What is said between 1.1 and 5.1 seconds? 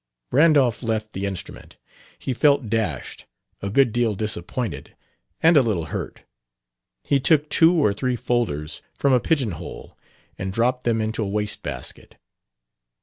the instrument. He felt dashed, a good deal disappointed,